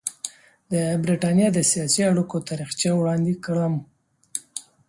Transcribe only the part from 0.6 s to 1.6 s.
د برټانیې د